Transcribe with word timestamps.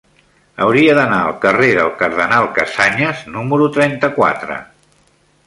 Hauria 0.63 0.95
d'anar 0.99 1.19
al 1.25 1.35
carrer 1.43 1.67
del 1.81 1.91
Cardenal 1.99 2.49
Casañas 2.57 3.23
número 3.37 3.69
trenta-quatre. 3.79 4.59